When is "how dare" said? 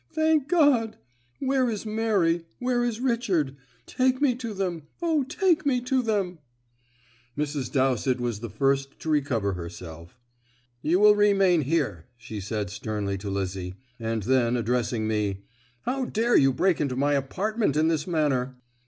15.81-16.35